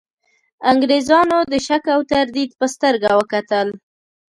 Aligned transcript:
انګرېزانو 0.71 1.39
د 1.51 1.53
شک 1.67 1.83
او 1.95 2.01
تردید 2.11 2.51
په 2.59 2.65
سترګه 2.73 3.09
وکتل. 3.19 3.67